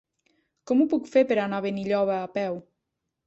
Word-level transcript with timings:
Com 0.69 0.79
ho 0.81 0.87
puc 0.93 1.11
fer 1.17 1.23
per 1.31 1.37
anar 1.43 1.59
a 1.61 1.63
Benilloba 1.67 2.15
a 2.21 2.33
peu? 2.39 2.57